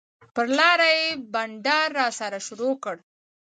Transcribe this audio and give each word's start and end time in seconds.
پر 0.33 0.45
لاره 0.57 0.89
یې 0.99 1.07
بنډار 1.33 1.87
راسره 1.99 2.39
شروع 2.47 2.73
کړ. 2.83 2.95